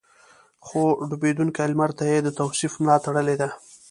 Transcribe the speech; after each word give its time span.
خو 0.65 0.81
ډوبېدونکي 1.09 1.65
لمر 1.71 1.91
ته 1.97 2.03
يې 2.11 2.17
د 2.23 2.29
توصيف 2.39 2.73
ملا 2.81 2.97
تړلې 3.05 3.35
ده. 3.41 3.49